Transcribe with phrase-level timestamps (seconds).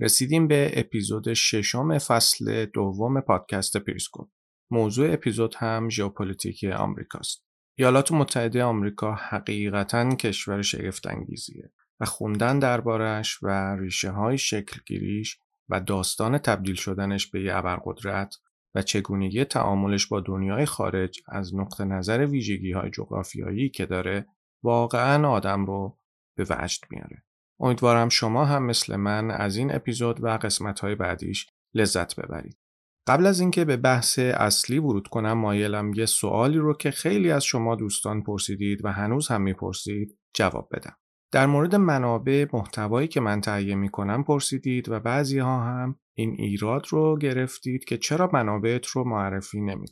[0.00, 4.28] رسیدیم به اپیزود ششم فصل دوم پادکست پریسکوپ.
[4.70, 7.44] موضوع اپیزود هم ژئوپلیتیک آمریکاست.
[7.78, 16.38] ایالات متحده آمریکا حقیقتا کشور شگفتانگیزیه و خوندن دربارش و ریشه های شکلگیریش و داستان
[16.38, 18.36] تبدیل شدنش به یه ابرقدرت
[18.74, 24.26] و چگونگی تعاملش با دنیای خارج از نقطه نظر ویژگی های جغرافیایی که داره
[24.62, 25.98] واقعا آدم رو
[26.36, 27.24] به وجد میاره.
[27.60, 32.58] امیدوارم شما هم مثل من از این اپیزود و قسمت‌های بعدیش لذت ببرید.
[33.06, 37.44] قبل از اینکه به بحث اصلی ورود کنم مایلم یه سوالی رو که خیلی از
[37.44, 40.96] شما دوستان پرسیدید و هنوز هم می‌پرسید جواب بدم.
[41.32, 46.86] در مورد منابع محتوایی که من تهیه می‌کنم پرسیدید و بعضی ها هم این ایراد
[46.88, 49.88] رو گرفتید که چرا منابعت رو معرفی نمی‌کنی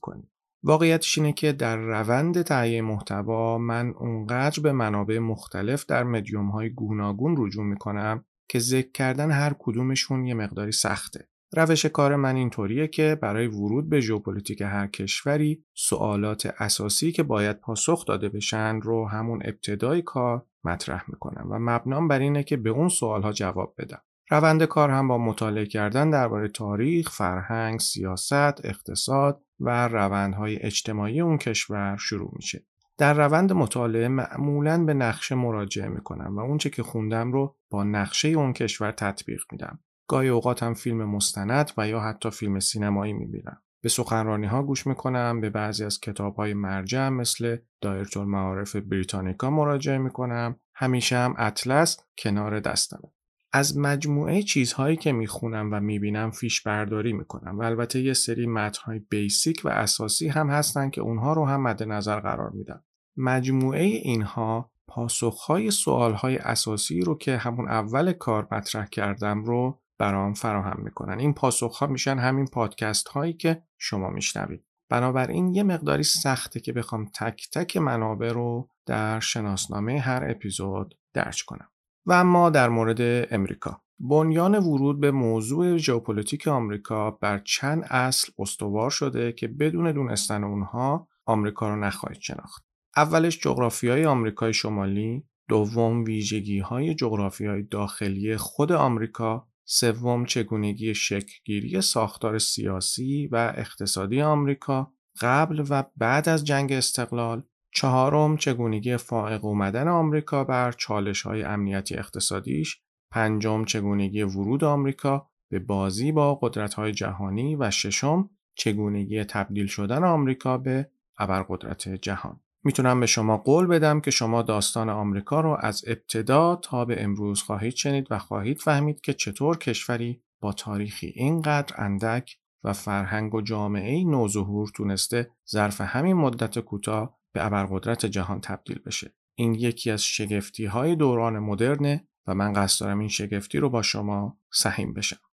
[0.62, 6.70] واقعیتش اینه که در روند تهیه محتوا من اونقدر به منابع مختلف در مدیوم های
[6.70, 11.28] گوناگون رجوع می‌کنم که ذکر کردن هر کدومشون یه مقداری سخته.
[11.52, 17.60] روش کار من اینطوریه که برای ورود به ژئوپلیتیک هر کشوری سوالات اساسی که باید
[17.60, 22.70] پاسخ داده بشن رو همون ابتدای کار مطرح می‌کنم و مبنام بر اینه که به
[22.70, 24.02] اون سوالها جواب بدم.
[24.30, 31.38] روند کار هم با مطالعه کردن درباره تاریخ، فرهنگ، سیاست، اقتصاد و روندهای اجتماعی اون
[31.38, 32.64] کشور شروع میشه.
[32.98, 38.28] در روند مطالعه معمولا به نقشه مراجعه می‌کنم و اونچه که خوندم رو با نقشه
[38.28, 39.78] اون کشور تطبیق میدم.
[40.06, 43.62] گاهی اوقات هم فیلم مستند و یا حتی فیلم سینمایی می‌بینم.
[43.82, 49.50] به سخنرانی ها گوش می‌کنم به بعضی از کتاب های مرجع مثل دایرت المعارف بریتانیکا
[49.50, 53.12] مراجعه می‌کنم همیشه هم اطلس کنار دستمه
[53.52, 58.98] از مجموعه چیزهایی که می‌خونم و می‌بینم فیش برداری می‌کنم و البته یه سری متنهای
[58.98, 62.84] بیسیک و اساسی هم هستن که اونها رو هم مد نظر قرار میدم.
[63.16, 70.80] مجموعه اینها پاسخهای سوالهای اساسی رو که همون اول کار مطرح کردم رو برام فراهم
[70.82, 71.18] می‌کنن.
[71.18, 74.64] این پاسخها میشن همین پادکست هایی که شما میشنوید.
[74.88, 81.44] بنابراین یه مقداری سخته که بخوام تک تک منابع رو در شناسنامه هر اپیزود درج
[81.44, 81.68] کنم.
[82.08, 88.90] و اما در مورد امریکا بنیان ورود به موضوع ژئوپلیتیک آمریکا بر چند اصل استوار
[88.90, 92.64] شده که بدون دونستن اونها آمریکا رو نخواهید شناخت.
[92.96, 102.38] اولش جغرافیای آمریکای شمالی، دوم ویژگی های جغرافیای داخلی خود آمریکا، سوم چگونگی شکلگیری ساختار
[102.38, 110.44] سیاسی و اقتصادی آمریکا قبل و بعد از جنگ استقلال چهارم چگونگی فائق اومدن آمریکا
[110.44, 112.80] بر چالش های امنیتی اقتصادیش.
[113.10, 117.56] پنجم چگونگی ورود آمریکا به بازی با قدرت های جهانی.
[117.56, 122.40] و ششم چگونگی تبدیل شدن آمریکا به ابرقدرت جهان.
[122.64, 127.42] می‌تونم به شما قول بدم که شما داستان آمریکا رو از ابتدا تا به امروز
[127.42, 133.40] خواهید شنید و خواهید فهمید که چطور کشوری با تاریخی اینقدر اندک و فرهنگ و
[133.40, 139.14] جامعه نوظهور تونسته ظرف همین مدت کوتاه به ابرقدرت جهان تبدیل بشه.
[139.34, 143.82] این یکی از شگفتی های دوران مدرنه و من قصد دارم این شگفتی رو با
[143.82, 145.27] شما سهیم بشم.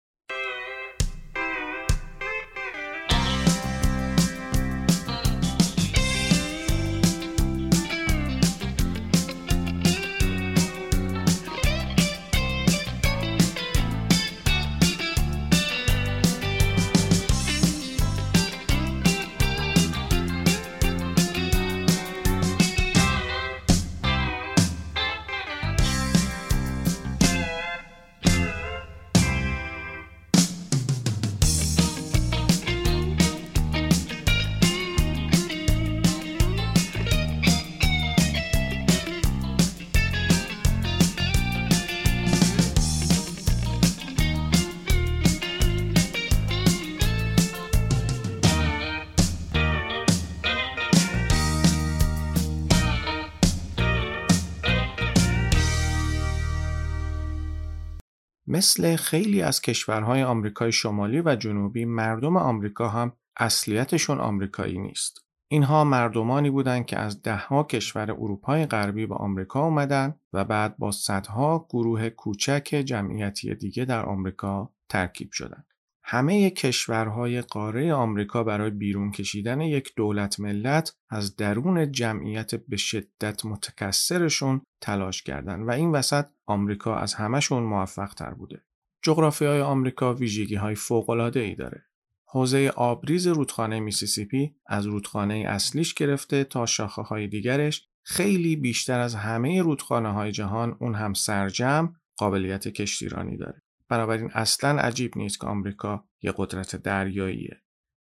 [58.56, 65.25] مثل خیلی از کشورهای آمریکای شمالی و جنوبی مردم آمریکا هم اصلیتشون آمریکایی نیست.
[65.48, 70.92] اینها مردمانی بودند که از دهها کشور اروپای غربی به آمریکا اومدن و بعد با
[70.92, 75.68] صدها گروه کوچک جمعیتی دیگه در آمریکا ترکیب شدند.
[76.07, 83.46] همه کشورهای قاره آمریکا برای بیرون کشیدن یک دولت ملت از درون جمعیت به شدت
[83.46, 88.62] متکثرشون تلاش کردند و این وسط آمریکا از همهشون موفق تر بوده.
[89.02, 91.86] جغرافی های آمریکا ویژگی های فوق ای داره.
[92.28, 99.16] حوزه آبریز رودخانه میسیسیپی از رودخانه اصلیش گرفته تا شاخه های دیگرش خیلی بیشتر از
[99.16, 103.64] همه رودخانه های جهان اون هم سرجم قابلیت کشتیرانی داره.
[103.89, 107.61] بنابراین اصلا عجیب نیست که آمریکا یه قدرت دریاییه.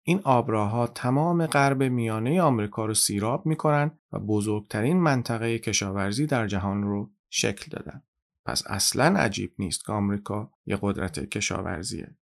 [0.02, 6.82] این آبراها تمام غرب میانه آمریکا رو سیراب می‌کنن و بزرگترین منطقه کشاورزی در جهان
[6.82, 8.02] رو شکل دادن.
[8.46, 12.16] پس اصلا عجیب نیست که آمریکا یه قدرت کشاورزیه.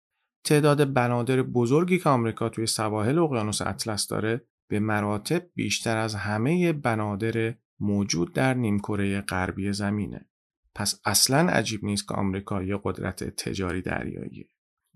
[0.46, 6.74] تعداد بنادر بزرگی که آمریکا توی سواحل اقیانوس اطلس داره به مراتب بیشتر از همه
[6.74, 10.30] بنادر موجود در نیمکره غربی زمینه.
[10.76, 14.48] پس اصلا عجیب نیست که آمریکا یه قدرت تجاری دریاییه.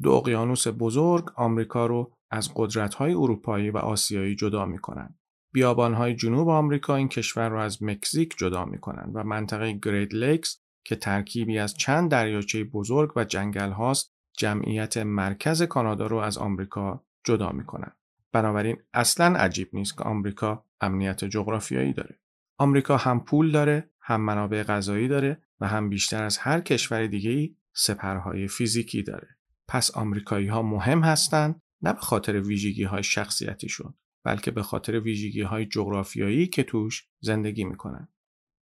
[0.02, 5.16] دو اقیانوس بزرگ آمریکا رو از قدرت‌های اروپایی و آسیایی جدا می‌کنن.
[5.54, 10.96] بیابان‌های جنوب آمریکا این کشور رو از مکزیک جدا می‌کنن و منطقه گرید لیکس که
[10.96, 17.52] ترکیبی از چند دریاچه بزرگ و جنگل هاست جمعیت مرکز کانادا رو از آمریکا جدا
[17.52, 17.92] می‌کنن.
[18.32, 22.20] بنابراین اصلا عجیب نیست که آمریکا امنیت جغرافیایی داره.
[22.58, 27.56] آمریکا هم پول داره، هم منابع غذایی داره و هم بیشتر از هر کشور دیگه‌ای
[27.74, 29.38] سپرهای فیزیکی داره.
[29.68, 33.94] پس آمریکایی ها مهم هستند نه به خاطر ویژگی های شخصیتیشون
[34.24, 38.07] بلکه به خاطر ویژگی های جغرافیایی که توش زندگی می‌کنن.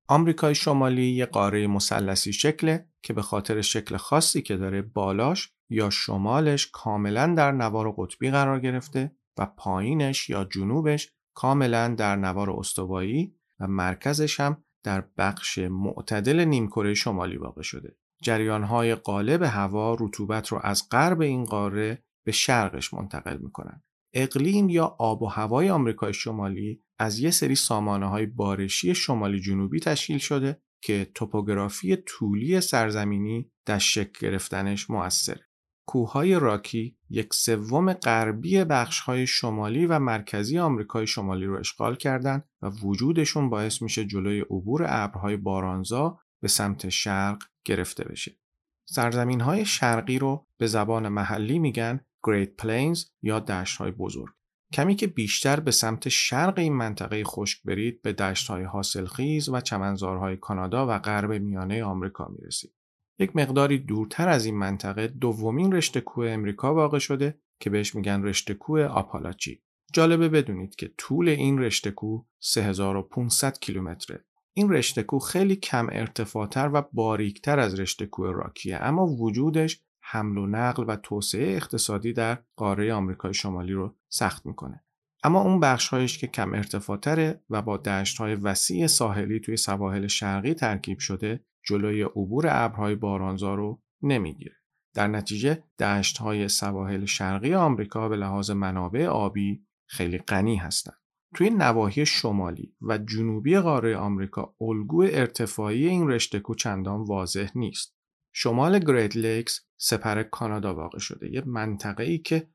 [0.07, 5.89] آمریکای شمالی یه قاره مثلثی شکله که به خاطر شکل خاصی که داره بالاش یا
[5.89, 13.35] شمالش کاملا در نوار قطبی قرار گرفته و پایینش یا جنوبش کاملا در نوار استوایی
[13.59, 17.97] و مرکزش هم در بخش معتدل نیمکره شمالی واقع شده.
[18.21, 23.83] جریانهای قالب هوا رطوبت رو از غرب این قاره به شرقش منتقل می‌کنن.
[24.13, 29.79] اقلیم یا آب و هوای آمریکای شمالی از یه سری سامانه های بارشی شمالی جنوبی
[29.79, 35.47] تشکیل شده که توپوگرافی طولی سرزمینی در شکل گرفتنش موثره.
[35.85, 42.69] کوههای راکی یک سوم غربی بخشهای شمالی و مرکزی آمریکای شمالی رو اشغال کردند و
[42.69, 48.37] وجودشون باعث میشه جلوی عبور ابرهای بارانزا به سمت شرق گرفته بشه.
[48.85, 54.33] سرزمین های شرقی رو به زبان محلی میگن Great Plains یا دشت های بزرگ.
[54.73, 59.61] کمی که بیشتر به سمت شرق این منطقه خشک برید به دشت های حاصلخیز و
[59.61, 62.73] چمنزارهای کانادا و غرب میانه آمریکا می‌رسید.
[63.19, 68.23] یک مقداری دورتر از این منطقه دومین رشته کوه امریکا واقع شده که بهش میگن
[68.23, 69.61] رشته کوه آپالاچی.
[69.93, 74.25] جالبه بدونید که طول این رشته کوه 3500 کیلومتره.
[74.53, 80.37] این رشته کوه خیلی کم ارتفاعتر و باریکتر از رشته کوه راکیه اما وجودش حمل
[80.37, 84.83] و نقل و توسعه اقتصادی در قاره آمریکای شمالی رو سخت می‌کنه.
[85.23, 87.81] اما اون بخشهایش که کم ارتفاعتره و با
[88.19, 94.55] های وسیع ساحلی توی سواحل شرقی ترکیب شده جلوی عبور ابرهای بارانزا رو نمی‌گیره.
[94.93, 100.97] در نتیجه سواحل شرقی آمریکا به لحاظ منابع آبی خیلی غنی هستند.
[101.35, 107.95] توی نواحی شمالی و جنوبی قاره آمریکا الگو ارتفاعی این رشته کوه چندان واضح نیست.
[108.33, 112.47] شمال Great Lakes سپر کانادا واقع شده یه منطقه ای که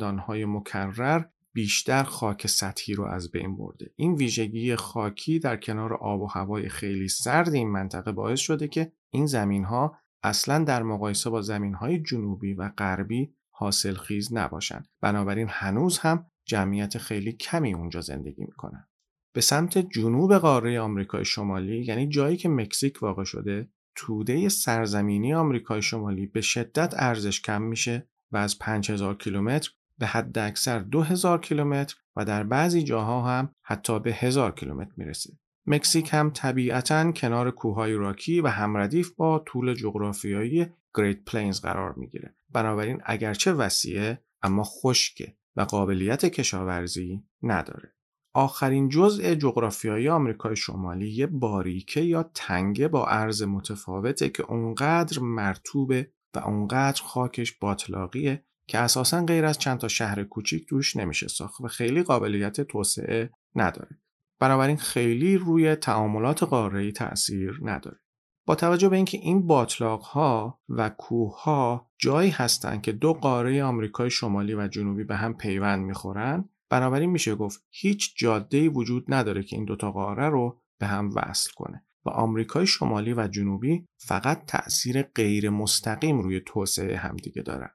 [0.00, 3.90] های مکرر بیشتر خاک سطحی رو از بین برده.
[3.96, 8.92] این ویژگی خاکی در کنار آب و هوای خیلی سرد این منطقه باعث شده که
[9.10, 14.88] این زمین ها اصلا در مقایسه با زمین های جنوبی و غربی حاصل خیز نباشند.
[15.00, 18.88] بنابراین هنوز هم جمعیت خیلی کمی اونجا زندگی می‌کنن.
[19.34, 25.82] به سمت جنوب قاره آمریکای شمالی یعنی جایی که مکزیک واقع شده توده سرزمینی آمریکای
[25.82, 29.70] شمالی به شدت ارزش کم میشه و از 5000 کیلومتر
[30.02, 35.38] به حد اکثر 2000 کیلومتر و در بعضی جاها هم حتی به 1000 کیلومتر می‌رسه.
[35.66, 42.34] مکزیک هم طبیعتا کنار کوههای راکی و همردیف با طول جغرافیایی گریت پلینز قرار می‌گیره.
[42.52, 47.92] بنابراین اگرچه وسیعه اما خشکه و قابلیت کشاورزی نداره.
[48.34, 56.12] آخرین جزء جغرافیایی آمریکای شمالی یه باریکه یا تنگه با عرض متفاوته که اونقدر مرتوبه
[56.34, 61.60] و اونقدر خاکش باطلاقیه که اساسا غیر از چند تا شهر کوچیک توش نمیشه ساخت
[61.60, 63.98] و خیلی قابلیت توسعه نداره.
[64.40, 67.98] بنابراین خیلی روی تعاملات قاره‌ای تأثیر نداره.
[68.46, 73.64] با توجه به اینکه این باطلاق ها و کوه ها جایی هستند که دو قاره
[73.64, 79.42] آمریکای شمالی و جنوبی به هم پیوند می‌خورن بنابراین میشه گفت هیچ جاده وجود نداره
[79.42, 84.46] که این دوتا قاره رو به هم وصل کنه و آمریکای شمالی و جنوبی فقط
[84.46, 87.70] تأثیر غیر مستقیم روی توسعه همدیگه دارن.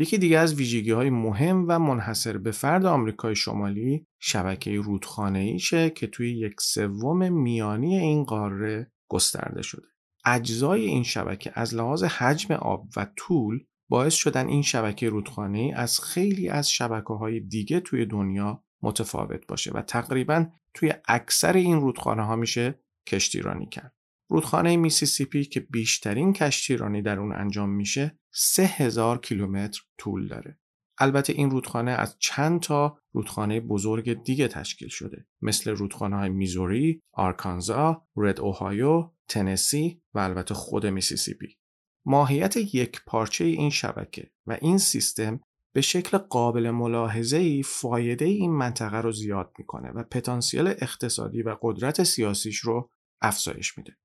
[0.00, 5.90] یکی دیگه از ویژگی های مهم و منحصر به فرد آمریکای شمالی شبکه رودخانه ایشه
[5.90, 9.86] که توی یک سوم میانی این قاره گسترده شده.
[10.24, 16.00] اجزای این شبکه از لحاظ حجم آب و طول باعث شدن این شبکه رودخانه از
[16.00, 22.22] خیلی از شبکه های دیگه توی دنیا متفاوت باشه و تقریبا توی اکثر این رودخانه
[22.22, 23.97] ها میشه کشتیرانی کرد.
[24.28, 30.58] رودخانه میسیسیپی که بیشترین کشتیرانی در اون انجام میشه 3000 کیلومتر طول داره.
[30.98, 37.02] البته این رودخانه از چند تا رودخانه بزرگ دیگه تشکیل شده مثل رودخانه های میزوری،
[37.12, 41.56] آرکانزا، رد، اوهایو، تنسی و البته خود میسیسیپی.
[42.04, 45.40] ماهیت یک پارچه این شبکه و این سیستم
[45.72, 51.56] به شکل قابل ملاحظه ای فایده این منطقه رو زیاد می‌کنه و پتانسیل اقتصادی و
[51.62, 53.96] قدرت سیاسیش رو افزایش میده.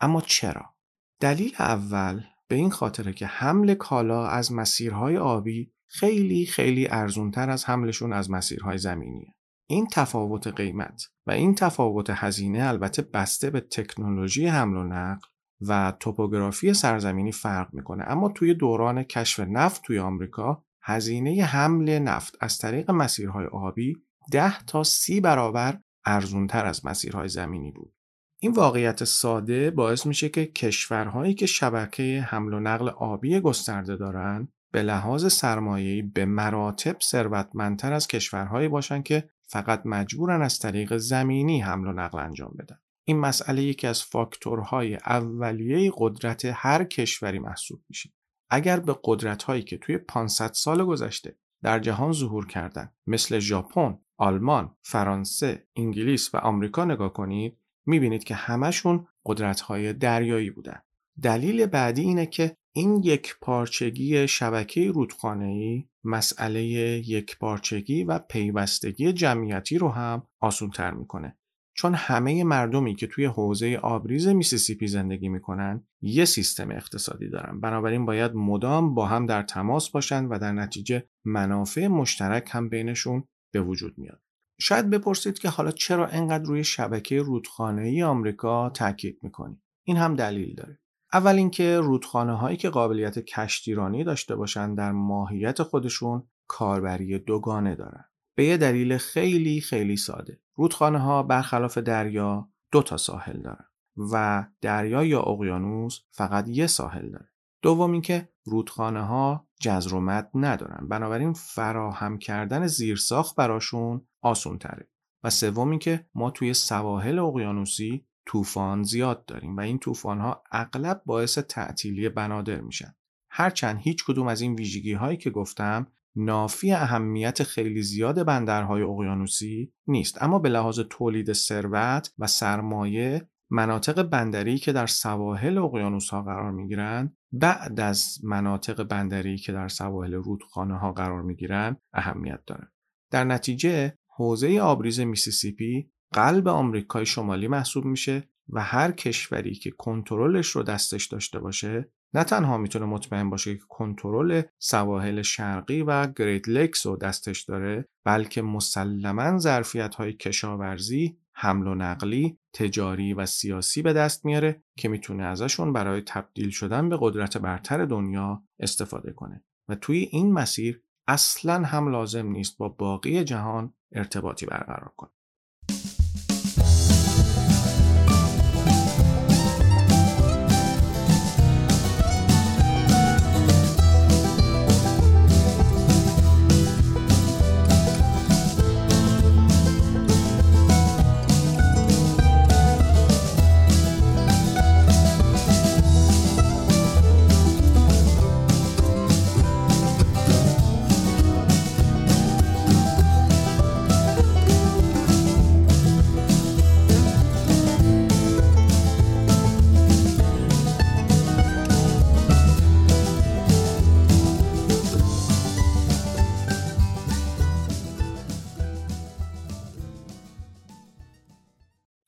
[0.00, 0.74] اما چرا؟
[1.20, 7.64] دلیل اول به این خاطره که حمل کالا از مسیرهای آبی خیلی خیلی ارزونتر از
[7.64, 9.34] حملشون از مسیرهای زمینیه.
[9.70, 15.26] این تفاوت قیمت و این تفاوت هزینه البته بسته به تکنولوژی حمل و نقل
[15.60, 22.36] و توپوگرافی سرزمینی فرق می‌کنه اما توی دوران کشف نفت توی آمریکا هزینه حمل نفت
[22.40, 23.96] از طریق مسیرهای آبی
[24.32, 27.97] 10 تا 30 برابر ارزونتر از مسیرهای زمینی بود.
[28.40, 34.48] این واقعیت ساده باعث میشه که کشورهایی که شبکه حمل و نقل آبی گسترده دارن
[34.72, 41.60] به لحاظ سرمایه‌ای به مراتب ثروتمندتر از کشورهایی باشن که فقط مجبورن از طریق زمینی
[41.60, 42.78] حمل و نقل انجام بدن.
[43.04, 48.10] این مسئله یکی از فاکتورهای اولیه قدرت هر کشوری محسوب میشه.
[48.50, 53.98] اگر به قدرت هایی که توی 500 سال گذشته در جهان ظهور کردن مثل ژاپن،
[54.16, 60.80] آلمان، فرانسه، انگلیس و آمریکا نگاه کنید می‌بینید که همشون قدرت های دریایی بودن.
[61.22, 66.62] دلیل بعدی اینه که این یک پارچگی شبکه رودخانه‌ای مسئله
[67.08, 71.38] یک پارچگی و پیوستگی جمعیتی رو هم آسونتر می‌کنه.
[71.74, 78.06] چون همه مردمی که توی حوزه آبریز میسیسیپی زندگی می‌کنن یه سیستم اقتصادی دارن بنابراین
[78.06, 83.60] باید مدام با هم در تماس باشن و در نتیجه منافع مشترک هم بینشون به
[83.60, 84.22] وجود میاد
[84.60, 90.16] شاید بپرسید که حالا چرا انقدر روی شبکه رودخانه ای آمریکا تاکید می‌کنی؟ این هم
[90.16, 90.78] دلیل داره.
[91.12, 98.04] اول اینکه رودخانه هایی که قابلیت کشتیرانی داشته باشند در ماهیت خودشون کاربری دوگانه دارن.
[98.36, 100.40] به یه دلیل خیلی خیلی ساده.
[100.54, 103.64] رودخانه ها برخلاف دریا دو تا ساحل دارن
[104.12, 107.28] و دریا یا اقیانوس فقط یه ساحل داره.
[107.62, 110.88] دوم اینکه رودخانه ها جزر و مد ندارن.
[110.88, 114.88] بنابراین فراهم کردن زیرساخت براشون آسون تره
[115.24, 121.02] و سوم اینکه ما توی سواحل اقیانوسی طوفان زیاد داریم و این طوفان ها اغلب
[121.06, 122.94] باعث تعطیلی بنادر میشن.
[123.30, 129.72] هرچند هیچ کدوم از این ویژگی هایی که گفتم نافی اهمیت خیلی زیاد بندرهای اقیانوسی
[129.86, 130.22] نیست.
[130.22, 136.50] اما به لحاظ تولید ثروت و سرمایه مناطق بندری که در سواحل اقیانوس ها قرار
[136.50, 142.40] می گیرند بعد از مناطق بندری که در سواحل رودخانه ها قرار می گیرند اهمیت
[142.46, 142.72] دارند
[143.10, 150.48] در نتیجه حوزه آبریز میسیسیپی قلب آمریکای شمالی محسوب میشه و هر کشوری که کنترلش
[150.48, 156.48] رو دستش داشته باشه نه تنها می‌تونه مطمئن باشه که کنترل سواحل شرقی و Great
[156.48, 163.82] Lakes رو دستش داره بلکه مسلما ظرفیت های کشاورزی حمل و نقلی، تجاری و سیاسی
[163.82, 169.44] به دست میاره که می‌تونه ازشون برای تبدیل شدن به قدرت برتر دنیا استفاده کنه.
[169.68, 175.10] و توی این مسیر اصلا هم لازم نیست با باقی جهان ارتباطی برقرار کنه.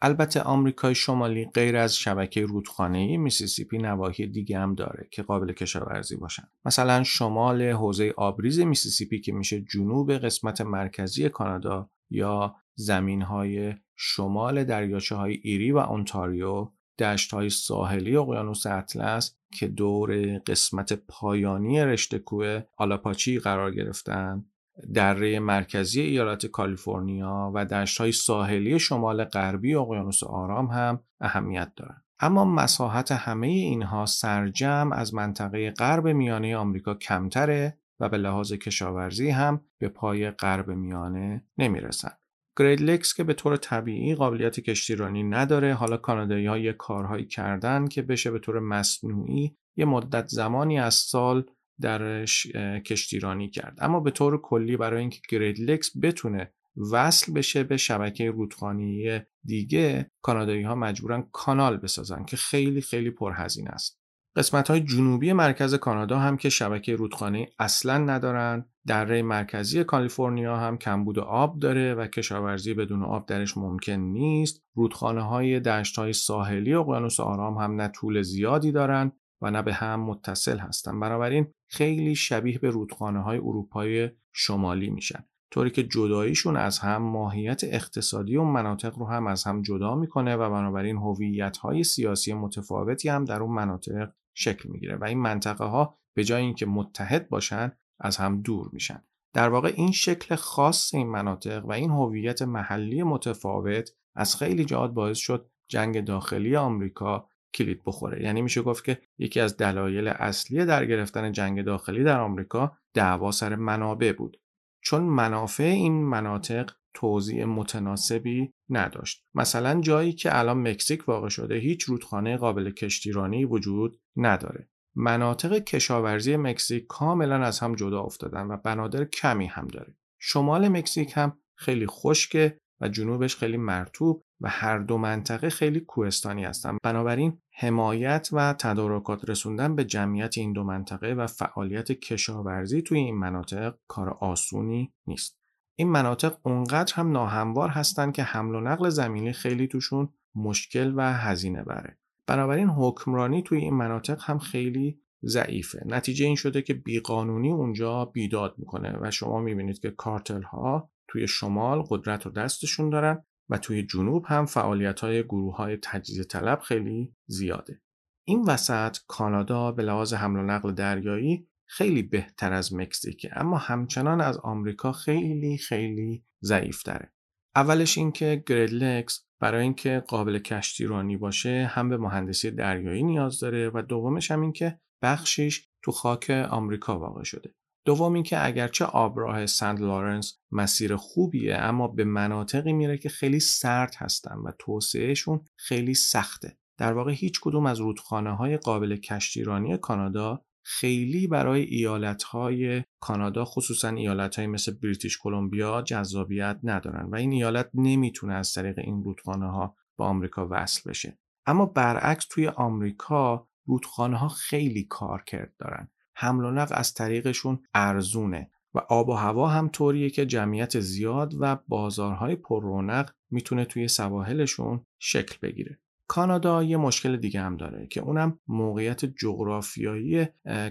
[0.02, 6.16] البته آمریکای شمالی غیر از شبکه رودخانه‌ای میسیسیپی نواحی دیگه هم داره که قابل کشاورزی
[6.16, 6.42] باشن.
[6.64, 15.14] مثلا شمال حوزه آبریز میسیسیپی که میشه جنوب قسمت مرکزی کانادا یا زمینهای شمال دریاچه
[15.14, 22.62] های ایری و اونتاریو دشت های ساحلی اقیانوس اطلس که دور قسمت پایانی رشته کوه
[22.76, 24.44] آپالاچی قرار گرفتن
[24.94, 32.04] دره مرکزی ایالت کالیفرنیا و دشتهای ساحلی شمال غربی اقیانوس آرام هم اهمیت دارند.
[32.20, 39.30] اما مساحت همه اینها سرجمع از منطقه غرب میانه آمریکا کمتره و به لحاظ کشاورزی
[39.30, 42.10] هم به پای غرب میانه نمی‌رسن.
[42.58, 47.88] گرید لکس که به طور طبیعی قابلیت کشتیرانی نداره حالا کانادایی ها یه کارهایی کردن
[47.88, 51.44] که بشه به طور مصنوعی یه مدت زمانی از سال
[51.80, 52.46] درش
[52.86, 53.78] کشتیرانی کرد.
[53.80, 56.52] اما به طور کلی برای اینکه گرید لکس بتونه
[56.92, 63.70] وصل بشه به شبکه رودخانه‌ای دیگه کانادایی ها مجبورن کانال بسازن که خیلی خیلی پرهزینه
[63.70, 64.00] است.
[64.36, 70.78] قسمت های جنوبی مرکز کانادا هم که شبکه رودخانه اصلا ندارن دره مرکزی کالیفرنیا هم
[70.78, 74.62] کمبود آب داره و کشاورزی بدون آب درش ممکن نیست.
[74.74, 79.12] رودخانه های دشت های ساحلی اقیانوس آرام هم نه طول زیادی دارن.
[79.42, 81.00] و نه به هم متصل هستن.
[81.00, 85.24] بنابراین خیلی شبیه به رودخانه های اروپای شمالی میشن.
[85.50, 90.36] طوری که جداییشون از هم ماهیت اقتصادی و مناطق رو هم از هم جدا می‌کنه
[90.36, 95.64] و بنابراین هویت های سیاسی متفاوتی هم در اون مناطق شکل می‌گیره و این منطقه
[95.64, 99.04] ها به جای اینکه متحد باشن از هم دور میشن.
[99.34, 104.90] در واقع این شکل خاص این مناطق و این هویت محلی متفاوت از خیلی جهات
[104.90, 108.22] باعث شد جنگ داخلی آمریکا کلید بخوره.
[108.22, 113.30] یعنی میشه گفت که یکی از دلایل اصلی در گرفتن جنگ داخلی در آمریکا دعوا
[113.30, 114.40] سر منابع بود.
[114.82, 119.24] چون منافع این مناطق توزیع متناسبی نداشت.
[119.34, 124.68] مثلا جایی که الان مکزیک واقع شده هیچ رودخانه قابل کشتیرانی وجود نداره.
[124.94, 129.94] مناطق کشاورزی مکزیک کاملا از هم جدا افتادن و بنادر کمی هم داره.
[130.18, 136.44] شمال مکزیک هم خیلی خشکه و جنوبش خیلی مرتوب و هر دو منطقه خیلی کوهستانی
[136.44, 142.98] هستند بنابراین حمایت و تدارکات رسوندن به جمعیت این دو منطقه و فعالیت کشاورزی توی
[142.98, 145.40] این مناطق کار آسونی نیست.
[145.76, 151.12] این مناطق اونقدر هم ناهموار هستند که حمل و نقل زمینی خیلی توشون مشکل و
[151.12, 151.98] هزینه بره.
[152.26, 155.82] بنابراین حکمرانی توی این مناطق هم خیلی ضعیفه.
[155.86, 161.28] نتیجه این شده که بیقانونی اونجا بیداد می‌کنه و شما می‌بینید که کارتل ها توی
[161.28, 166.60] شمال قدرت و دستشون دارن و توی جنوب هم فعالیت های گروه های تجزیه طلب
[166.60, 167.80] خیلی زیاده.
[168.26, 174.20] این وسط کانادا به لحاظ حمل و نقل دریایی خیلی بهتر از مکزیکه اما همچنان
[174.20, 177.12] از آمریکا خیلی خیلی ضعیف داره.
[177.56, 183.82] اولش اینکه گریدلکس برای اینکه قابل کشتیرانی باشه هم به مهندسی دریایی نیاز داره و
[183.82, 187.54] دومش هم اینکه بخشیش تو خاک آمریکا واقع شده.
[187.90, 193.94] دوم اینکه اگرچه آبراه سنت لارنس مسیر خوبیه اما به مناطقی میره که خیلی سرد
[193.98, 196.58] هستن و توسعهشون خیلی سخته.
[196.78, 203.44] در واقع هیچ کدوم از رودخانه های قابل کشتیرانی کانادا خیلی برای ایالت های کانادا
[203.44, 209.02] خصوصا ایالت های مثل بریتیش کلمبیا جذابیت ندارن و این ایالت نمی‌تونه از طریق این
[209.02, 211.18] رودخانه ها با آمریکا وصل بشه.
[211.46, 215.88] اما برعکس توی آمریکا رودخانه ها خیلی کارکرد دارن
[216.20, 221.34] حمل و نقل از طریقشون ارزونه و آب و هوا هم طوریه که جمعیت زیاد
[221.40, 225.78] و بازارهای پر رونق می‌تونه توی سواحلشون شکل بگیره.
[226.06, 230.26] کانادا یه مشکل دیگه هم داره که اونم موقعیت جغرافیایی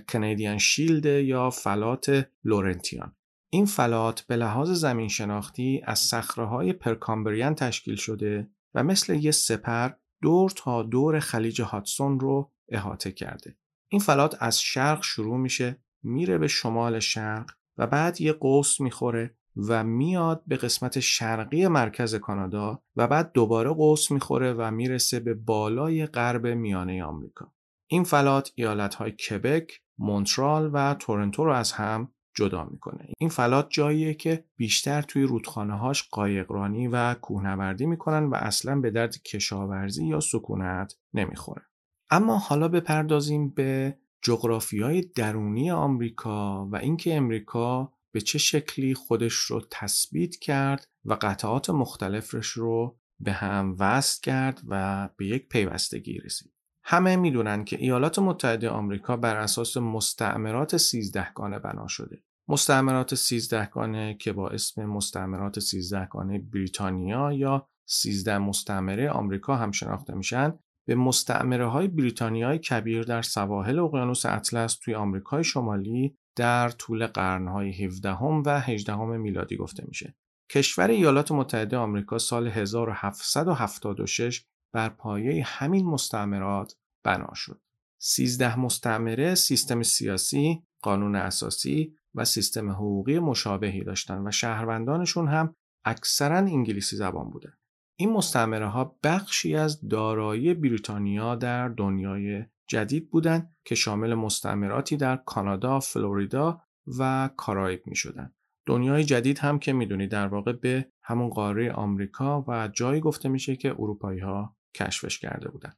[0.09, 3.15] کنیدین شیلد یا فلات لورنتیان.
[3.49, 9.89] این فلات به لحاظ زمین شناختی از صخره پرکامبریان تشکیل شده و مثل یه سپر
[10.21, 13.55] دور تا دور خلیج هاتسون رو احاطه کرده.
[13.91, 19.35] این فلات از شرق شروع میشه میره به شمال شرق و بعد یه قوس می‌خوره
[19.67, 25.33] و میاد به قسمت شرقی مرکز کانادا و بعد دوباره قوس می‌خوره و می‌رسه به
[25.33, 27.53] بالای غرب میانه آمریکا.
[27.87, 33.07] این فلات ایالتهای کبک، مونترال و تورنتو رو از هم جدا می‌کنه.
[33.17, 38.91] این فلات جاییه که بیشتر توی رودخانه هاش قایقرانی و کوهنوردی می‌کنن و اصلا به
[38.91, 41.61] درد کشاورزی یا سکونت نمی‌خوره.
[42.09, 49.61] اما حالا بپردازیم به جغرافیای درونی آمریکا و اینکه امریکا به چه شکلی خودش رو
[49.71, 56.53] تثبیت کرد و قطعات مختلفش رو به هم وصل کرد و به یک پیوستگی رسید.
[56.83, 62.23] همه می‌دونن که ایالات متحده آمریکا بر اساس مستعمرات سیزدهگانه بنا شده.
[62.47, 70.59] مستعمرات سیزدهگانه که با اسم مستعمرات سیزدهگانه بریتانیا یا 13 مستعمره آمریکا هم شناخته میشن
[70.89, 77.85] به مستعمره های بریتانیای کبیر در سواحل اقیانوس اطلس توی آمریکای شمالی در طول قرنهای
[77.85, 78.11] 17
[78.45, 80.15] و 18 میلادی گفته میشه.
[80.51, 86.75] کشور ایالات متحده آمریکا سال 1776 بر پایه همین مستعمرات
[87.05, 87.61] بنا شد.
[88.01, 96.37] 13 مستعمره سیستم سیاسی، قانون اساسی و سیستم حقوقی مشابهی داشتند و شهروندانشون هم اکثرا
[96.37, 97.58] انگلیسی زبان بودن.
[98.01, 105.15] این مستعمره ها بخشی از دارایی بریتانیا در دنیای جدید بودند که شامل مستعمراتی در
[105.15, 106.61] کانادا، فلوریدا
[106.99, 108.33] و کارائیب می شدن.
[108.65, 113.55] دنیای جدید هم که می‌دونید در واقع به همون قاره آمریکا و جایی گفته میشه
[113.55, 115.73] که اروپایی ها کشفش کرده بودن.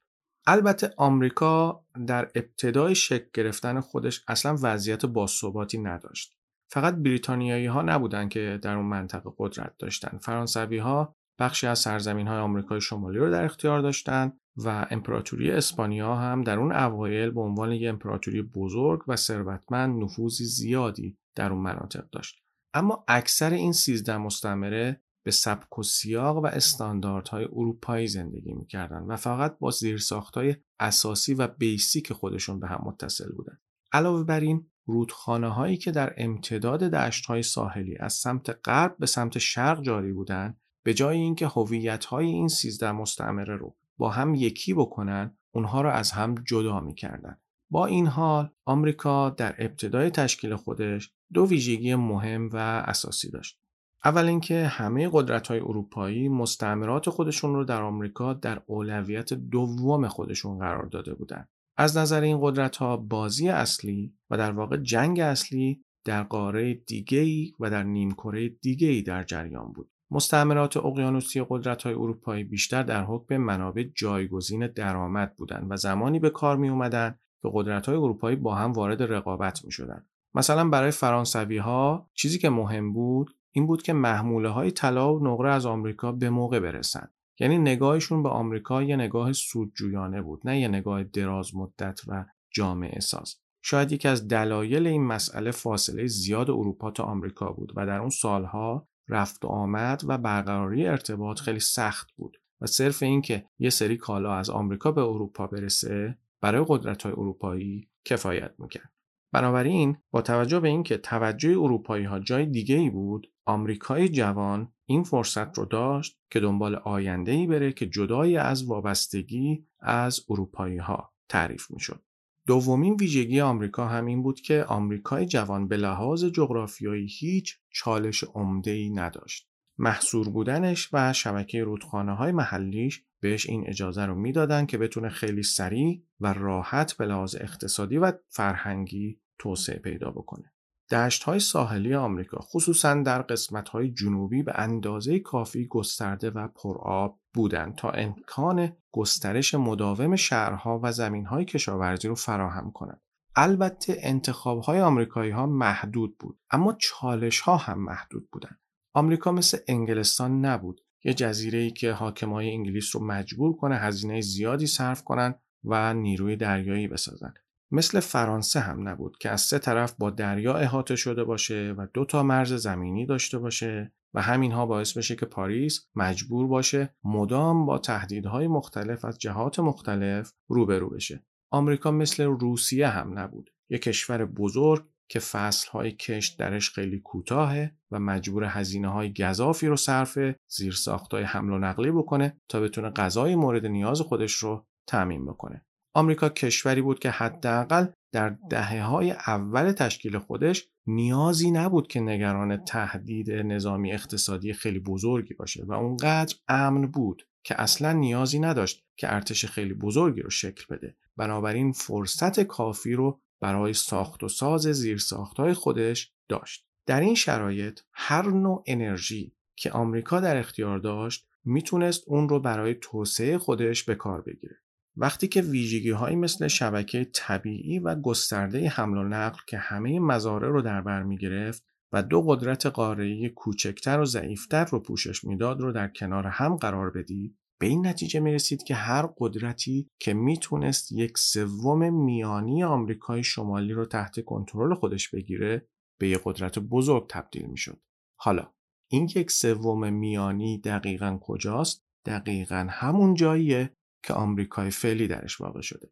[0.48, 6.38] البته آمریکا در ابتدای شکل گرفتن خودش اصلا وضعیت باثباتی نداشت.
[6.70, 10.18] فقط بریتانیایی ها نبودن که در اون منطقه قدرت داشتن.
[10.18, 16.16] فرانسوی ها بخشی از سرزمین های آمریکای شمالی رو در اختیار داشتن و امپراتوری اسپانیا
[16.16, 21.62] هم در اون اوایل به عنوان یک امپراتوری بزرگ و ثروتمند نفوذی زیادی در اون
[21.62, 22.36] مناطق داشت.
[22.74, 29.16] اما اکثر این 13 مستعمره به سبک و سیاق و استانداردهای اروپایی زندگی می‌کردن و
[29.16, 33.58] فقط با زیرساختهای اساسی و بیسیک خودشون به هم متصل بودن.
[33.94, 39.06] علاوه بر این رودخانه هایی که در امتداد دشت های ساحلی از سمت غرب به
[39.06, 44.36] سمت شرق جاری بودند به جای اینکه هویت های این 13 مستعمره رو با هم
[44.36, 47.38] یکی بکنن اونها را از هم جدا می‌کردن.
[47.70, 53.60] با این حال آمریکا در ابتدای تشکیل خودش دو ویژگی مهم و اساسی داشت.
[54.06, 60.60] اول اینکه همه قدرت های اروپایی مستعمرات خودشون رو در آمریکا در اولویت دوم خودشون
[60.60, 61.50] قرار داده بودند.
[61.78, 67.54] از نظر این قدرت ها بازی اصلی و در واقع جنگ اصلی در قاره دیگه‌ای
[67.60, 69.92] و در نیمکره دیگه‌ای در جریان بود.
[70.12, 76.30] مستعمرات اقیانوسی قدرت های اروپایی بیشتر در حکم منابع جایگزین درآمد بودند و زمانی به
[76.30, 80.06] کار می اومدن که قدرت های اروپایی با هم وارد رقابت می شدن.
[80.34, 85.28] مثلا برای فرانسوی ها چیزی که مهم بود این بود که محموله های طلا و
[85.28, 87.08] نقره از آمریکا به موقع برسن.
[87.40, 93.00] یعنی نگاهشون به آمریکا یه نگاه سودجویانه بود نه یه نگاه دراز مدت و جامعه
[93.00, 93.36] ساز.
[93.64, 98.10] شاید یکی از دلایل این مسئله فاصله زیاد اروپا تا آمریکا بود و در اون
[98.10, 103.98] سالها رفت و آمد و برقراری ارتباط خیلی سخت بود و صرف اینکه یه سری
[103.98, 108.94] کالا از آمریکا به اروپا برسه برای قدرت های اروپایی کفایت می‌کرد.
[109.34, 115.04] بنابراین با توجه به اینکه توجه اروپایی ها جای دیگه ای بود آمریکای جوان این
[115.04, 121.14] فرصت رو داشت که دنبال آینده ای بره که جدای از وابستگی از اروپایی ها
[121.30, 122.04] تعریف می‌شد.
[122.48, 128.24] دومین ویژگی آمریکا همین بود که آمریکای جوان به لحاظ جغرافیایی هیچ چالش
[128.66, 129.48] ای نداشت.
[129.78, 135.44] محصور بودنش و شبکه رودخانه های محلیش بهش این اجازه رو می‌دادن که بتونه خیلی
[135.44, 140.54] سریع و راحت به لحاظ اقتصادی و فرهنگی توسعه پیدا بکنه.
[140.92, 147.20] دشت های ساحلی آمریکا خصوصا در قسمت های جنوبی به اندازه کافی گسترده و پرآب
[147.34, 153.02] بودند تا امکان گسترش مداوم شهرها و زمین های کشاورزی رو فراهم کنند.
[153.36, 158.60] البته انتخاب های آمریکایی ها محدود بود اما چالش ها هم محدود بودند.
[158.94, 164.68] آمریکا مثل انگلستان نبود یه جزیره ای که حاکمای انگلیس رو مجبور کنه هزینه زیادی
[164.68, 167.34] صرف کنن و نیروی دریایی بسازن
[167.72, 172.06] مثل فرانسه هم نبود که از سه طرف با دریا احاطه شده باشه و دو
[172.06, 177.78] تا مرز زمینی داشته باشه و همینها باعث بشه که پاریس مجبور باشه مدام با
[177.78, 181.26] تهدیدهای مختلف از جهات مختلف روبرو بشه.
[181.52, 183.50] آمریکا مثل روسیه هم نبود.
[183.70, 189.76] یک کشور بزرگ که فصلهای کشت درش خیلی کوتاهه و مجبور هزینه های گذافی رو
[189.76, 195.26] صرف زیر ساختای حمل و نقلی بکنه تا بتونه غذای مورد نیاز خودش رو تأمین
[195.26, 195.66] بکنه.
[195.94, 202.64] آمریکا کشوری بود که حداقل در دهه های اول تشکیل خودش نیازی نبود که نگران
[202.66, 209.14] تهدید نظامی اقتصادی خیلی بزرگی باشه و اونقدر امن بود که اصلا نیازی نداشت که
[209.14, 210.96] ارتش خیلی بزرگی رو شکل بده.
[211.18, 216.66] بنابراین فرصت کافی رو برای ساخت و ساز زیرساختهای خودش داشت.
[216.86, 222.76] در این شرایط هر نوع انرژی که آمریکا در اختیار داشت می‌تونست اون رو برای
[222.82, 224.61] توسعه خودش به کار بگیره.
[224.98, 230.50] وقتی که ویژگی هایی مثل شبکه طبیعی و گسترده حمل و نقل که همه مزارع
[230.50, 235.62] رو در بر می گرفت و دو قدرت قاره‌ای کوچکتر و ضعیفتر رو پوشش می‌داد
[235.62, 240.14] رو در کنار هم قرار بدید به این نتیجه می رسید که هر قدرتی که
[240.14, 245.68] می‌تونست یک سوم میانی آمریکای شمالی رو تحت کنترل خودش بگیره
[246.00, 247.82] به یک قدرت بزرگ تبدیل می‌شد.
[248.20, 248.54] حالا
[248.92, 255.90] این یک سوم میانی دقیقا کجاست دقیقا همون جاییه که آمریکای فعلی درش واقع شده.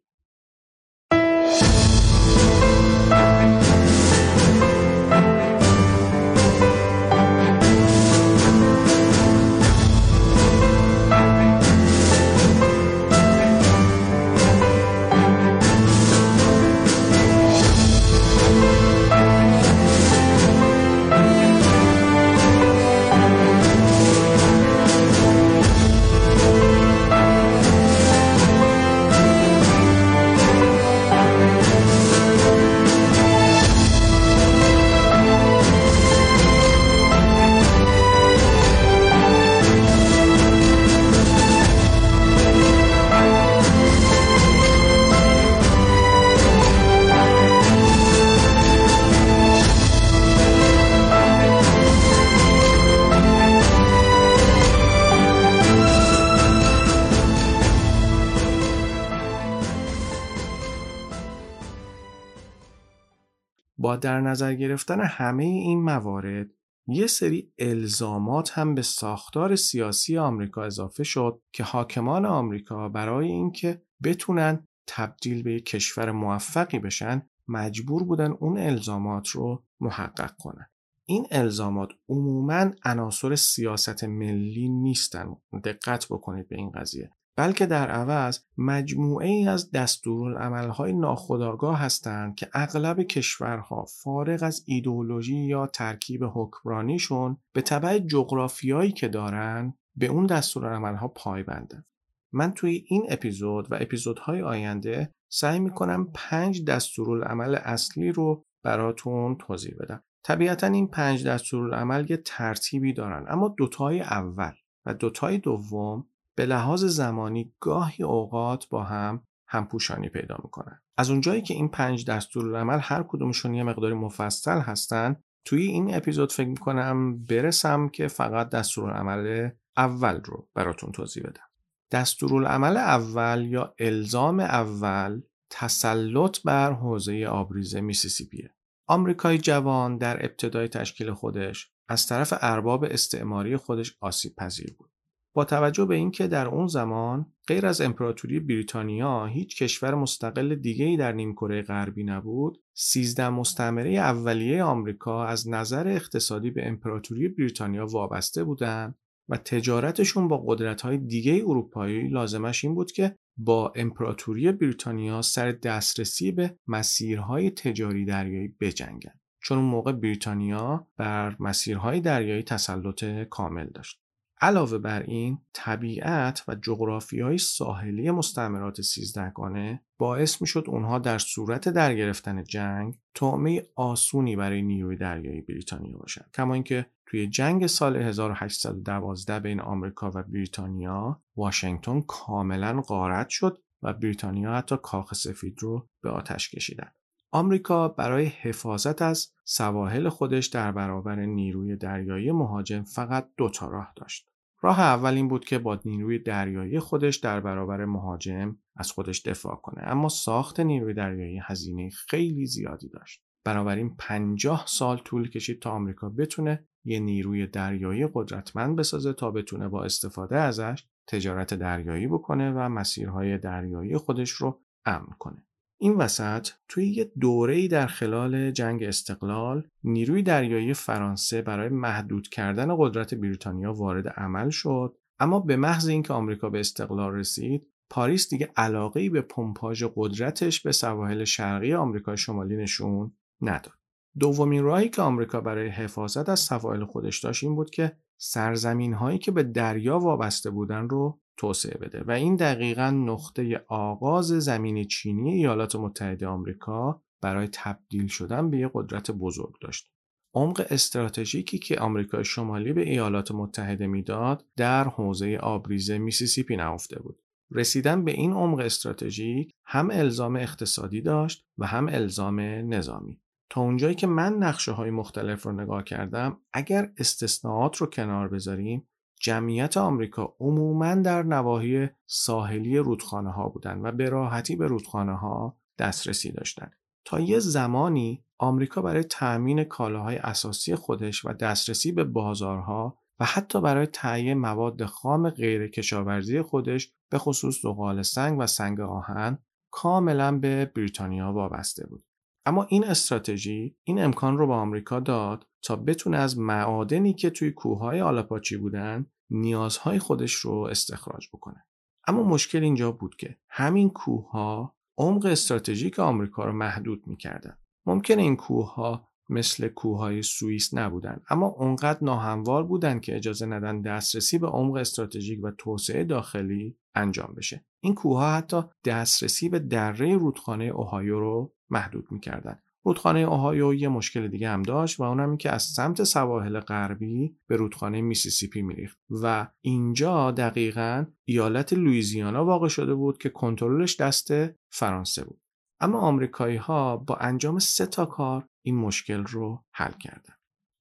[63.96, 66.46] در نظر گرفتن همه این موارد
[66.86, 73.82] یه سری الزامات هم به ساختار سیاسی آمریکا اضافه شد که حاکمان آمریکا برای اینکه
[74.04, 80.66] بتونن تبدیل به یک کشور موفقی بشن مجبور بودن اون الزامات رو محقق کنن.
[81.06, 85.36] این الزامات عموما عناصر سیاست ملی نیستن.
[85.64, 87.10] دقت بکنید به این قضیه.
[87.36, 95.36] بلکه در عوض مجموعه ای از دستورالعملهای ناخودآگاه هستند که اغلب کشورها فارغ از ایدئولوژی
[95.36, 101.84] یا ترکیب حکمرانیشون به تبع جغرافیایی که دارن به اون دستورالعملها پایبندن.
[102.32, 109.74] من توی این اپیزود و اپیزودهای آینده سعی می‌کنم پنج دستورالعمل اصلی رو براتون توضیح
[109.80, 110.02] بدم.
[110.22, 114.52] طبیعتا این پنج دستورالعمل یه ترتیبی دارن اما دوتای اول
[114.86, 116.06] و دوتای دوم
[116.40, 120.80] به لحاظ زمانی گاهی اوقات با هم همپوشانی پیدا می‌کنن.
[120.98, 126.32] از اونجایی که این پنج دستورالعمل هر کدومشون یه مقداری مفصل هستن توی این اپیزود
[126.32, 131.48] فکر می‌کنم برسم که فقط دستورالعمل اول رو براتون توضیح بدم.
[131.90, 138.54] دستورالعمل اول یا الزام اول تسلط بر حوزه آبریزه میسیسیپیه.
[138.88, 144.89] آمریکای جوان در ابتدای تشکیل خودش از طرف ارباب استعماری خودش آسیب پذیر بود.
[145.34, 150.96] با توجه به اینکه در اون زمان غیر از امپراتوری بریتانیا هیچ کشور مستقل دیگه‌ای
[150.96, 158.44] در نیمکره غربی نبود 13 مستعمره اولیه آمریکا از نظر اقتصادی به امپراتوری بریتانیا وابسته
[158.44, 158.94] بودند
[159.28, 166.32] و تجارتشون با قدرت‌های دیگه اروپایی لازمش این بود که با امپراتوری بریتانیا سر دسترسی
[166.32, 174.00] به مسیرهای تجاری دریایی بجنگن چون اون موقع بریتانیا بر مسیرهای دریایی تسلط کامل داشت.
[174.42, 181.18] علاوه بر این طبیعت و جغرافی های ساحلی مستعمرات سیزدهگانه باعث می شد اونها در
[181.18, 187.66] صورت در گرفتن جنگ طعمه آسونی برای نیروی دریایی بریتانیا باشند کما اینکه توی جنگ
[187.66, 195.56] سال 1812 بین آمریکا و بریتانیا واشنگتن کاملا غارت شد و بریتانیا حتی کاخ سفید
[195.58, 196.94] رو به آتش کشیدند
[197.32, 203.92] آمریکا برای حفاظت از سواحل خودش در برابر نیروی دریایی مهاجم فقط دو تا راه
[203.96, 204.29] داشت.
[204.62, 209.56] راه اول این بود که با نیروی دریایی خودش در برابر مهاجم از خودش دفاع
[209.56, 213.22] کنه اما ساخت نیروی دریایی هزینه خیلی زیادی داشت.
[213.44, 219.68] بنابراین 50 سال طول کشید تا آمریکا بتونه یه نیروی دریایی قدرتمند بسازه تا بتونه
[219.68, 225.46] با استفاده ازش تجارت دریایی بکنه و مسیرهای دریایی خودش رو امن کنه.
[225.82, 232.76] این وسط توی یه دوره‌ای در خلال جنگ استقلال نیروی دریایی فرانسه برای محدود کردن
[232.78, 234.96] قدرت بریتانیا وارد عمل شد.
[235.18, 240.72] اما به محض اینکه آمریکا به استقلال رسید پاریس دیگه علاقه‌ای به پمپاژ قدرتش به
[240.72, 243.74] سواحل شرقی آمریکا شمالی نشون نداد.
[244.18, 249.18] دومین راهی که آمریکا برای حفاظت از سواحل خودش داشت این بود که سرزمین هایی
[249.18, 255.30] که به دریا وابسته بودن رو توسعه بده و این دقیقا نقطه آغاز زمین چینی
[255.30, 259.90] ایالات متحده آمریکا برای تبدیل شدن به یک قدرت بزرگ داشت.
[260.34, 267.22] عمق استراتژیکی که آمریکا شمالی به ایالات متحده می‌داد در حوزه آبریز میسیسیپی نهفته بود.
[267.50, 272.40] رسیدن به این عمق استراتژیک هم الزام اقتصادی داشت و هم الزام
[272.74, 273.20] نظامی.
[273.50, 278.88] تا اونجایی که من نقشه های مختلف رو نگاه کردم اگر استثناءات رو کنار بذاریم
[279.20, 285.56] جمعیت آمریکا عموما در نواحی ساحلی رودخانه ها بودند و به راحتی به رودخانه ها
[285.78, 286.72] دسترسی داشتند.
[287.04, 293.60] تا یه زمانی آمریکا برای تأمین کالاهای اساسی خودش و دسترسی به بازارها و حتی
[293.60, 299.38] برای تهیه مواد خام غیر کشاورزی خودش به خصوص زغال سنگ و سنگ آهن
[299.70, 302.04] کاملا به بریتانیا وابسته بود.
[302.46, 307.50] اما این استراتژی این امکان رو به آمریکا داد تا بتونه از معادنی که توی
[307.50, 311.64] کوههای آلاپاچی بودن نیازهای خودش رو استخراج بکنه.
[312.06, 317.58] اما مشکل اینجا بود که همین کوهها عمق استراتژیک آمریکا رو محدود می‌کردن.
[317.86, 324.38] ممکنه این کوهها مثل کوههای سوئیس نبودن اما اونقدر ناهموار بودن که اجازه ندن دسترسی
[324.38, 330.64] به عمق استراتژیک و توسعه داخلی انجام بشه این کوهها حتی دسترسی به دره رودخانه
[330.64, 335.62] اوهایو رو محدود می‌کردن رودخانه اوهایو یه مشکل دیگه هم داشت و اونم که از
[335.62, 343.18] سمت سواحل غربی به رودخانه میسیسیپی میریخت و اینجا دقیقا ایالت لویزیانا واقع شده بود
[343.18, 344.32] که کنترلش دست
[344.72, 345.40] فرانسه بود
[345.80, 350.34] اما آمریکایی ها با انجام سه تا کار این مشکل رو حل کردن.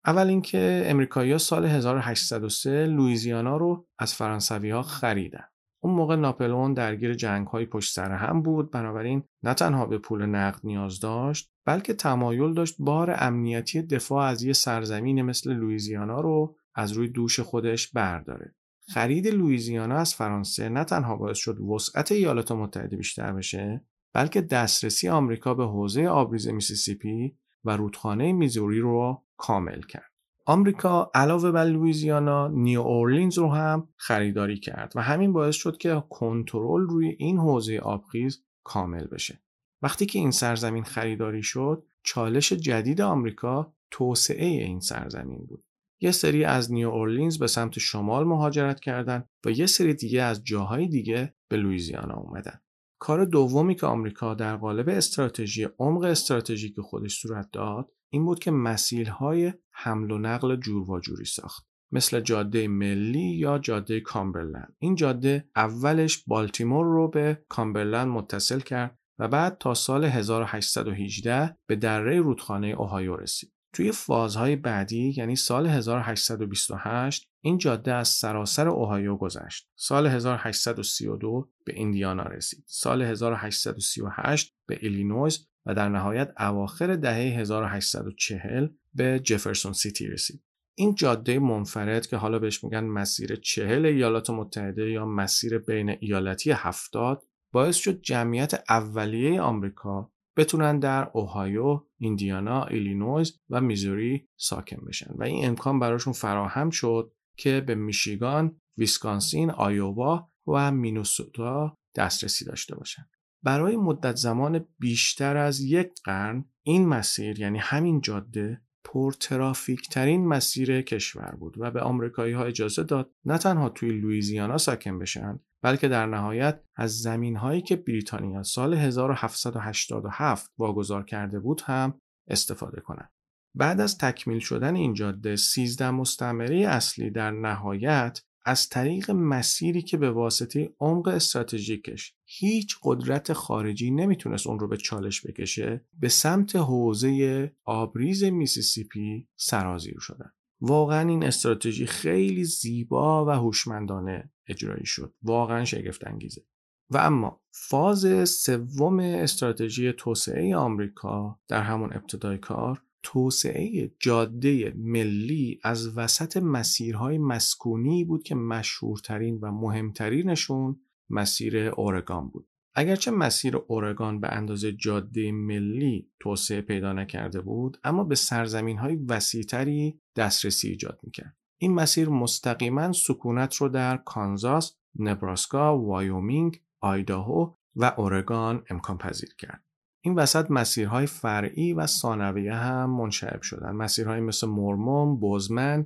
[0.06, 5.45] اول اینکه امریکایی ها سال 1803 لویزیانا رو از فرانسوی ها خریدن.
[5.81, 10.25] اون موقع ناپلئون درگیر جنگ های پشت سر هم بود بنابراین نه تنها به پول
[10.25, 16.55] نقد نیاز داشت بلکه تمایل داشت بار امنیتی دفاع از یه سرزمین مثل لویزیانا رو
[16.75, 18.55] از روی دوش خودش برداره.
[18.93, 25.09] خرید لویزیانا از فرانسه نه تنها باعث شد وسعت ایالات متحده بیشتر بشه بلکه دسترسی
[25.09, 30.09] آمریکا به حوزه آبریز میسیسیپی و رودخانه میزوری رو کامل کرد.
[30.49, 36.03] آمریکا علاوه بر لویزیانا نیو اورلینز رو هم خریداری کرد و همین باعث شد که
[36.09, 39.41] کنترل روی این حوزه آبخیز کامل بشه.
[39.81, 45.63] وقتی که این سرزمین خریداری شد، چالش جدید آمریکا توسعه این سرزمین بود.
[46.01, 50.43] یه سری از نیو اورلینز به سمت شمال مهاجرت کردند و یه سری دیگه از
[50.43, 52.59] جاهای دیگه به لویزیانا اومدن.
[52.99, 58.52] کار دومی که آمریکا در قالب استراتژی عمق استراتژیک خودش صورت داد این بود که
[58.52, 61.69] مسیرهای حمل و نقل جورواجوری ساخت.
[61.91, 64.76] مثل جاده ملی یا جاده کامبرلند.
[64.80, 71.76] این جاده اولش بالتیمور رو به کامبرلند متصل کرد و بعد تا سال 1818 به
[71.76, 73.54] دره رودخانه اوهایو رسید.
[73.74, 79.69] توی فازهای بعدی یعنی سال 1828 این جاده از سراسر اوهایو گذشت.
[79.75, 82.63] سال 1832 به ایندیانا رسید.
[82.67, 90.43] سال 1838 به ایلینویز و در نهایت اواخر دهه 1840 به جفرسون سیتی رسید.
[90.75, 96.52] این جاده منفرد که حالا بهش میگن مسیر چهل ایالات متحده یا مسیر بین ایالتی
[96.52, 105.13] هفتاد باعث شد جمعیت اولیه آمریکا بتونن در اوهایو، ایندیانا، ایلینویز و میزوری ساکن بشن
[105.17, 112.75] و این امکان براشون فراهم شد که به میشیگان، ویسکانسین، آیووا و مینوسوتا دسترسی داشته
[112.75, 113.10] باشند.
[113.43, 120.82] برای مدت زمان بیشتر از یک قرن این مسیر یعنی همین جاده پرترافیک ترین مسیر
[120.82, 125.88] کشور بود و به آمریکایی ها اجازه داد نه تنها توی لویزیانا ساکن بشن بلکه
[125.88, 133.12] در نهایت از زمین هایی که بریتانیا سال 1787 واگذار کرده بود هم استفاده کنند.
[133.55, 139.97] بعد از تکمیل شدن این جاده 13 مستعمره اصلی در نهایت از طریق مسیری که
[139.97, 146.55] به واسطه عمق استراتژیکش هیچ قدرت خارجی نمی‌تونست اون رو به چالش بکشه به سمت
[146.55, 150.31] حوزه آبریز میسیسیپی سرازیر شدن.
[150.62, 155.13] واقعا این استراتژی خیلی زیبا و هوشمندانه اجرایی شد.
[155.21, 156.41] واقعا شگفت انگیزه.
[156.89, 165.97] و اما فاز سوم استراتژی توسعه آمریکا در همون ابتدای کار توسعه جاده ملی از
[165.97, 172.47] وسط مسیرهای مسکونی بود که مشهورترین و مهمترینشون مسیر اورگان بود.
[172.75, 178.95] اگرچه مسیر اورگان به اندازه جاده ملی توسعه پیدا نکرده بود اما به سرزمین های
[178.95, 181.38] وسیعتری دسترسی ایجاد می‌کرد.
[181.57, 189.63] این مسیر مستقیما سکونت رو در کانزاس، نبراسکا، وایومینگ، آیداهو و اورگان امکان پذیر کرد.
[190.02, 195.86] این وسط مسیرهای فرعی و ثانویه هم منشعب شدن مسیرهای مثل مورمون، بوزمن،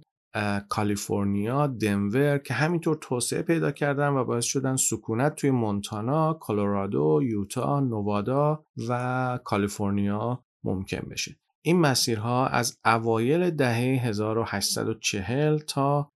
[0.70, 7.80] کالیفرنیا، دنور که همینطور توسعه پیدا کردن و باعث شدن سکونت توی مونتانا، کلرادو، یوتا،
[7.80, 11.36] نوادا و کالیفرنیا ممکن بشه.
[11.66, 16.12] این مسیرها از اوایل دهه 1840 تا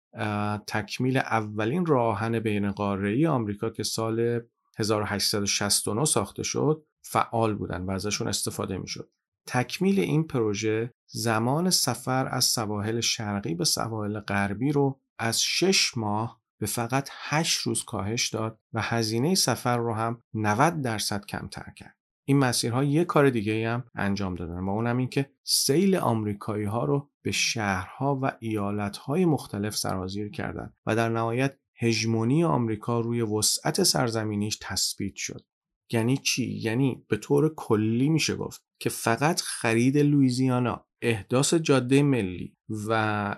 [0.68, 4.42] تکمیل اولین راهن بین قاره‌ای آمریکا که سال
[4.78, 9.10] 1869 ساخته شد فعال بودن و ازشون استفاده می‌شد.
[9.48, 16.42] تکمیل این پروژه زمان سفر از سواحل شرقی به سواحل غربی رو از 6 ماه
[16.60, 21.98] به فقط 8 روز کاهش داد و هزینه سفر رو هم 90 درصد کمتر کرد.
[22.28, 26.86] این مسیرها یه کار دیگه هم انجام دادن و اونم این که سیل آمریکایی ها
[26.86, 33.84] رو به شهرها و ایالتهای مختلف سرازیر کردند و در نهایت هژمونی آمریکا روی وسعت
[33.84, 35.46] سرزمینیش تثبیت شد
[35.92, 42.56] یعنی چی یعنی به طور کلی میشه گفت که فقط خرید لویزیانا احداث جاده ملی
[42.70, 42.92] و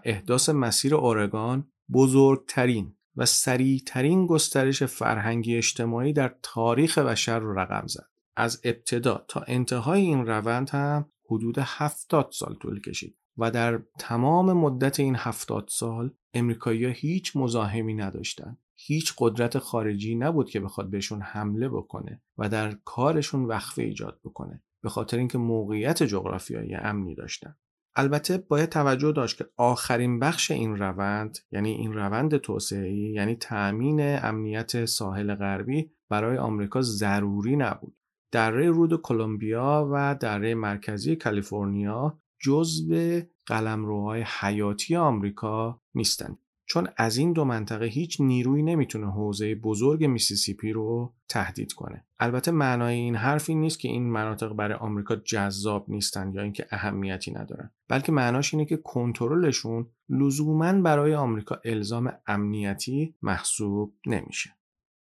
[0.03, 8.09] احداث مسیر اورگان بزرگترین و سریعترین گسترش فرهنگی اجتماعی در تاریخ بشر رو رقم زد.
[8.35, 14.53] از ابتدا تا انتهای این روند هم حدود 70 سال طول کشید و در تمام
[14.53, 18.57] مدت این 70 سال امریکایی‌ها هیچ مزاحمی نداشتند.
[18.79, 24.63] هیچ قدرت خارجی نبود که بخواد بهشون حمله بکنه و در کارشون وقفه ایجاد بکنه
[24.83, 27.55] به خاطر اینکه موقعیت جغرافیایی امنی داشتن
[27.99, 33.99] البته باید توجه داشت که آخرین بخش این روند یعنی این روند توسعه یعنی تأمین
[34.01, 37.97] امنیت ساحل غربی برای آمریکا ضروری نبود.
[38.31, 46.37] دره رود کلمبیا و دره مرکزی کالیفرنیا جزو قلمروهای حیاتی آمریکا نیستند.
[46.67, 52.05] چون از این دو منطقه هیچ نیرویی نمی‌تونه حوزه بزرگ میسیسیپی رو تهدید کنه.
[52.19, 56.65] البته معنای این حرف این نیست که این مناطق برای آمریکا جذاب نیستن یا اینکه
[56.71, 57.71] اهمیتی ندارن.
[57.87, 64.49] بلکه معناش اینه که کنترلشون لزوما برای آمریکا الزام امنیتی محسوب نمیشه.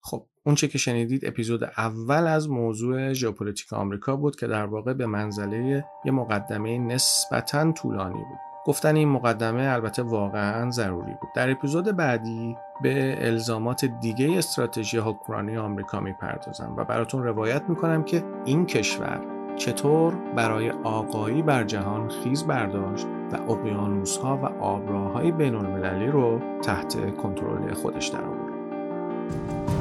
[0.00, 5.06] خب اونچه که شنیدید اپیزود اول از موضوع ژئوپلیتیک آمریکا بود که در واقع به
[5.06, 8.55] منزله یه مقدمه نسبتا طولانی بود.
[8.66, 15.56] گفتن این مقدمه البته واقعا ضروری بود در اپیزود بعدی به الزامات دیگه استراتژی حکمرانی
[15.56, 19.20] آمریکا می‌پردازم و براتون روایت می‌کنم که این کشور
[19.56, 27.16] چطور برای آقایی بر جهان خیز برداشت و اقیانوسها و آبراهای بین المللی رو تحت
[27.16, 29.75] کنترل خودش درآورد.